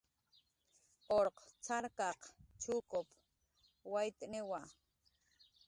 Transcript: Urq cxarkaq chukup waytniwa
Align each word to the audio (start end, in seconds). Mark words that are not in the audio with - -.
Urq 1.17 1.37
cxarkaq 1.63 2.19
chukup 2.61 3.07
waytniwa 3.93 4.61